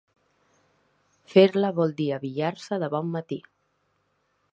Fer-la 1.33 1.69
vol 1.79 1.93
dir 1.99 2.07
abillar-se 2.15 2.81
de 2.85 2.89
bon 2.95 3.13
matí. 3.17 3.39